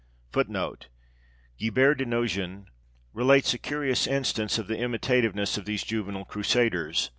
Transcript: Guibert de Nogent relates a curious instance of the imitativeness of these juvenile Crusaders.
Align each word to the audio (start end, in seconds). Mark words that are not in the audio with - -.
Guibert 0.33 1.99
de 1.99 2.07
Nogent 2.07 2.65
relates 3.13 3.53
a 3.53 3.59
curious 3.59 4.07
instance 4.07 4.57
of 4.57 4.65
the 4.67 4.77
imitativeness 4.79 5.59
of 5.59 5.65
these 5.65 5.83
juvenile 5.83 6.25
Crusaders. 6.25 7.09